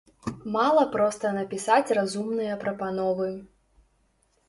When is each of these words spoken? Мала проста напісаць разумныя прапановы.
Мала 0.55 0.85
проста 0.95 1.33
напісаць 1.37 1.93
разумныя 1.99 2.59
прапановы. 2.67 3.33